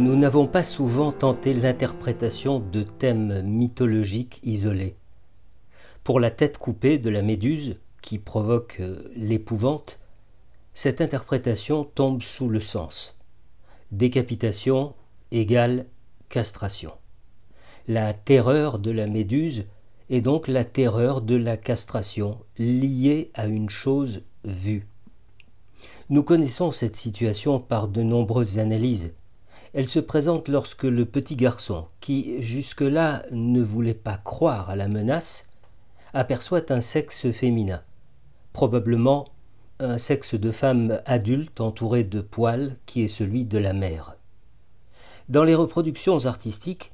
Nous 0.00 0.16
n'avons 0.16 0.46
pas 0.46 0.62
souvent 0.62 1.12
tenté 1.12 1.52
l'interprétation 1.52 2.58
de 2.58 2.80
thèmes 2.80 3.42
mythologiques 3.42 4.40
isolés. 4.42 4.96
Pour 6.04 6.20
la 6.20 6.30
tête 6.30 6.56
coupée 6.56 6.96
de 6.96 7.10
la 7.10 7.20
méduse, 7.20 7.76
qui 8.00 8.18
provoque 8.18 8.78
euh, 8.80 9.12
l'épouvante, 9.14 9.98
cette 10.72 11.02
interprétation 11.02 11.84
tombe 11.84 12.22
sous 12.22 12.48
le 12.48 12.60
sens. 12.60 13.18
Décapitation 13.92 14.94
égale 15.32 15.84
castration. 16.30 16.92
La 17.86 18.14
terreur 18.14 18.78
de 18.78 18.92
la 18.92 19.06
méduse 19.06 19.66
est 20.08 20.22
donc 20.22 20.48
la 20.48 20.64
terreur 20.64 21.20
de 21.20 21.36
la 21.36 21.58
castration 21.58 22.38
liée 22.56 23.30
à 23.34 23.48
une 23.48 23.68
chose 23.68 24.22
vue. 24.44 24.88
Nous 26.08 26.22
connaissons 26.22 26.72
cette 26.72 26.96
situation 26.96 27.60
par 27.60 27.86
de 27.86 28.02
nombreuses 28.02 28.58
analyses 28.58 29.12
elle 29.72 29.86
se 29.86 30.00
présente 30.00 30.48
lorsque 30.48 30.84
le 30.84 31.04
petit 31.04 31.36
garçon, 31.36 31.86
qui 32.00 32.42
jusque-là 32.42 33.24
ne 33.30 33.62
voulait 33.62 33.94
pas 33.94 34.16
croire 34.16 34.70
à 34.70 34.76
la 34.76 34.88
menace, 34.88 35.48
aperçoit 36.12 36.72
un 36.72 36.80
sexe 36.80 37.30
féminin, 37.30 37.82
probablement 38.52 39.28
un 39.78 39.96
sexe 39.96 40.34
de 40.34 40.50
femme 40.50 41.00
adulte 41.06 41.60
entouré 41.60 42.04
de 42.04 42.20
poils 42.20 42.76
qui 42.86 43.02
est 43.02 43.08
celui 43.08 43.44
de 43.44 43.58
la 43.58 43.72
mère. 43.72 44.16
Dans 45.28 45.44
les 45.44 45.54
reproductions 45.54 46.26
artistiques, 46.26 46.92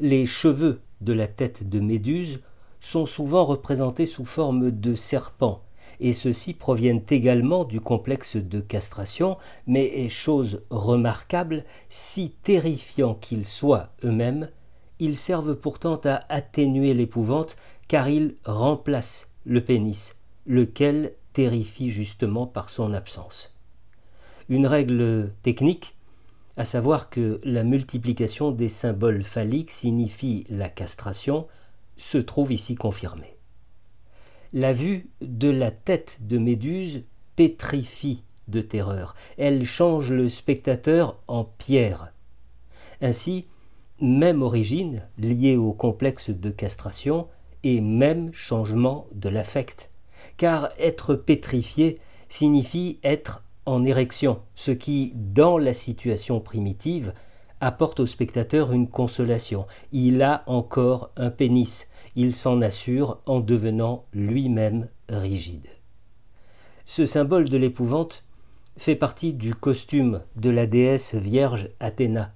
les 0.00 0.26
cheveux 0.26 0.80
de 1.00 1.12
la 1.12 1.28
tête 1.28 1.68
de 1.68 1.80
Méduse 1.80 2.40
sont 2.80 3.06
souvent 3.06 3.44
représentés 3.44 4.06
sous 4.06 4.24
forme 4.24 4.70
de 4.70 4.94
serpents 4.94 5.62
et 6.00 6.12
ceux-ci 6.12 6.54
proviennent 6.54 7.02
également 7.08 7.64
du 7.64 7.80
complexe 7.80 8.36
de 8.36 8.60
castration, 8.60 9.36
mais, 9.66 10.08
chose 10.08 10.62
remarquable, 10.70 11.64
si 11.88 12.30
terrifiants 12.42 13.14
qu'ils 13.14 13.46
soient 13.46 13.90
eux-mêmes, 14.04 14.50
ils 14.98 15.18
servent 15.18 15.54
pourtant 15.54 16.00
à 16.04 16.24
atténuer 16.28 16.94
l'épouvante, 16.94 17.56
car 17.88 18.08
ils 18.08 18.34
remplacent 18.44 19.32
le 19.44 19.62
pénis, 19.62 20.16
lequel 20.46 21.12
terrifie 21.32 21.90
justement 21.90 22.46
par 22.46 22.70
son 22.70 22.94
absence. 22.94 23.56
Une 24.48 24.66
règle 24.66 25.32
technique, 25.42 25.94
à 26.56 26.64
savoir 26.64 27.10
que 27.10 27.40
la 27.44 27.64
multiplication 27.64 28.50
des 28.50 28.70
symboles 28.70 29.22
phalliques 29.22 29.70
signifie 29.70 30.46
la 30.48 30.68
castration, 30.68 31.46
se 31.96 32.18
trouve 32.18 32.52
ici 32.52 32.74
confirmée 32.74 33.35
la 34.52 34.72
vue 34.72 35.08
de 35.20 35.48
la 35.48 35.70
tête 35.70 36.18
de 36.20 36.38
Méduse 36.38 37.04
pétrifie 37.36 38.22
de 38.48 38.60
terreur. 38.60 39.14
Elle 39.38 39.64
change 39.64 40.12
le 40.12 40.28
spectateur 40.28 41.18
en 41.28 41.44
pierre. 41.44 42.12
Ainsi, 43.00 43.46
même 44.00 44.42
origine 44.42 45.02
liée 45.18 45.56
au 45.56 45.72
complexe 45.72 46.30
de 46.30 46.50
castration 46.50 47.28
et 47.62 47.80
même 47.80 48.32
changement 48.32 49.06
de 49.12 49.28
l'affect. 49.28 49.90
Car 50.36 50.70
être 50.78 51.14
pétrifié 51.14 51.98
signifie 52.28 52.98
être 53.02 53.42
en 53.64 53.84
érection, 53.84 54.40
ce 54.54 54.70
qui, 54.70 55.12
dans 55.14 55.58
la 55.58 55.74
situation 55.74 56.40
primitive, 56.40 57.12
apporte 57.60 58.00
au 58.00 58.06
spectateur 58.06 58.72
une 58.72 58.88
consolation. 58.88 59.66
Il 59.92 60.22
a 60.22 60.42
encore 60.46 61.10
un 61.16 61.30
pénis, 61.30 61.88
il 62.14 62.34
s'en 62.34 62.62
assure 62.62 63.20
en 63.26 63.40
devenant 63.40 64.04
lui-même 64.12 64.88
rigide. 65.08 65.66
Ce 66.84 67.06
symbole 67.06 67.48
de 67.48 67.56
l'épouvante 67.56 68.24
fait 68.76 68.94
partie 68.94 69.32
du 69.32 69.54
costume 69.54 70.22
de 70.36 70.50
la 70.50 70.66
déesse 70.66 71.14
vierge 71.14 71.70
Athéna, 71.80 72.32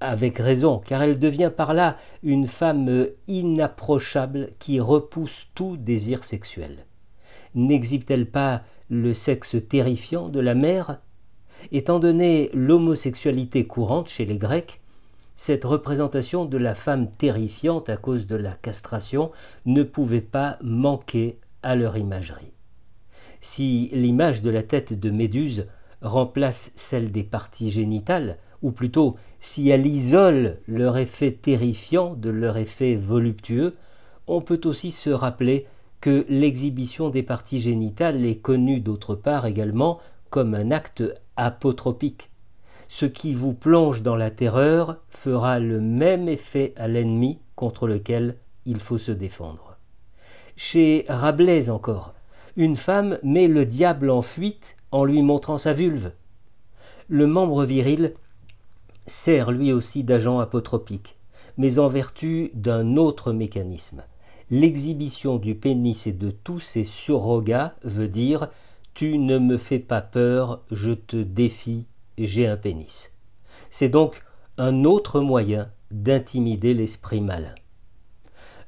avec 0.00 0.38
raison, 0.38 0.78
car 0.78 1.02
elle 1.02 1.18
devient 1.18 1.52
par 1.54 1.74
là 1.74 1.96
une 2.22 2.46
femme 2.46 3.06
inapprochable 3.28 4.50
qui 4.58 4.80
repousse 4.80 5.48
tout 5.54 5.76
désir 5.76 6.24
sexuel. 6.24 6.86
N'exhibe-t-elle 7.54 8.26
pas 8.26 8.62
le 8.88 9.14
sexe 9.14 9.56
terrifiant 9.68 10.28
de 10.28 10.40
la 10.40 10.54
mère 10.54 10.98
Étant 11.72 11.98
donné 11.98 12.50
l'homosexualité 12.54 13.66
courante 13.66 14.08
chez 14.08 14.24
les 14.24 14.36
Grecs, 14.36 14.80
cette 15.36 15.64
représentation 15.64 16.44
de 16.44 16.58
la 16.58 16.74
femme 16.74 17.10
terrifiante 17.10 17.88
à 17.88 17.96
cause 17.96 18.26
de 18.26 18.36
la 18.36 18.52
castration 18.52 19.32
ne 19.66 19.82
pouvait 19.82 20.20
pas 20.20 20.58
manquer 20.62 21.38
à 21.62 21.74
leur 21.74 21.96
imagerie. 21.96 22.52
Si 23.40 23.90
l'image 23.92 24.42
de 24.42 24.50
la 24.50 24.62
tête 24.62 24.98
de 24.98 25.10
Méduse 25.10 25.66
remplace 26.02 26.72
celle 26.76 27.10
des 27.10 27.24
parties 27.24 27.70
génitales, 27.70 28.38
ou 28.62 28.70
plutôt 28.70 29.16
si 29.40 29.68
elle 29.68 29.86
isole 29.86 30.58
leur 30.66 30.96
effet 30.96 31.32
terrifiant 31.32 32.14
de 32.14 32.30
leur 32.30 32.56
effet 32.56 32.94
voluptueux, 32.94 33.74
on 34.26 34.40
peut 34.40 34.60
aussi 34.64 34.90
se 34.90 35.10
rappeler 35.10 35.66
que 36.00 36.24
l'exhibition 36.28 37.10
des 37.10 37.22
parties 37.22 37.60
génitales 37.60 38.24
est 38.24 38.36
connue 38.36 38.80
d'autre 38.80 39.14
part 39.14 39.46
également 39.46 40.00
comme 40.30 40.54
un 40.54 40.70
acte 40.70 41.02
apotropique, 41.36 42.30
ce 42.88 43.06
qui 43.06 43.34
vous 43.34 43.54
plonge 43.54 44.02
dans 44.02 44.16
la 44.16 44.30
terreur 44.30 44.98
fera 45.08 45.58
le 45.58 45.80
même 45.80 46.28
effet 46.28 46.74
à 46.76 46.88
l'ennemi 46.88 47.38
contre 47.56 47.86
lequel 47.86 48.36
il 48.66 48.80
faut 48.80 48.98
se 48.98 49.12
défendre. 49.12 49.76
Chez 50.56 51.04
Rabelais 51.08 51.70
encore, 51.70 52.14
une 52.56 52.76
femme 52.76 53.18
met 53.22 53.48
le 53.48 53.66
diable 53.66 54.10
en 54.10 54.22
fuite 54.22 54.76
en 54.92 55.04
lui 55.04 55.22
montrant 55.22 55.58
sa 55.58 55.72
vulve. 55.72 56.12
Le 57.08 57.26
membre 57.26 57.64
viril 57.64 58.14
sert 59.06 59.50
lui 59.50 59.72
aussi 59.72 60.04
d'agent 60.04 60.38
apotropique, 60.38 61.16
mais 61.56 61.78
en 61.78 61.88
vertu 61.88 62.50
d'un 62.54 62.96
autre 62.96 63.32
mécanisme. 63.32 64.02
L'exhibition 64.50 65.36
du 65.36 65.54
pénis 65.54 66.06
et 66.06 66.12
de 66.12 66.30
tous 66.30 66.60
ses 66.60 66.84
surrogats 66.84 67.74
veut 67.82 68.08
dire 68.08 68.48
Tu 68.94 69.18
ne 69.18 69.38
me 69.38 69.58
fais 69.58 69.80
pas 69.80 70.00
peur, 70.00 70.62
je 70.70 70.92
te 70.92 71.16
défie 71.16 71.86
j'ai 72.18 72.46
un 72.46 72.56
pénis. 72.56 73.12
C'est 73.70 73.88
donc 73.88 74.22
un 74.56 74.84
autre 74.84 75.20
moyen 75.20 75.68
d'intimider 75.90 76.74
l'esprit 76.74 77.20
malin. 77.20 77.54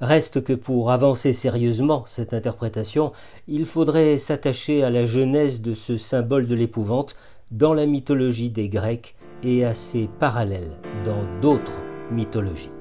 Reste 0.00 0.44
que 0.44 0.52
pour 0.52 0.90
avancer 0.90 1.32
sérieusement 1.32 2.04
cette 2.06 2.34
interprétation, 2.34 3.12
il 3.48 3.64
faudrait 3.64 4.18
s'attacher 4.18 4.82
à 4.82 4.90
la 4.90 5.06
genèse 5.06 5.62
de 5.62 5.74
ce 5.74 5.96
symbole 5.96 6.46
de 6.46 6.54
l'épouvante 6.54 7.16
dans 7.50 7.72
la 7.72 7.86
mythologie 7.86 8.50
des 8.50 8.68
Grecs 8.68 9.14
et 9.42 9.64
à 9.64 9.74
ses 9.74 10.08
parallèles 10.18 10.72
dans 11.04 11.40
d'autres 11.40 11.80
mythologies. 12.10 12.75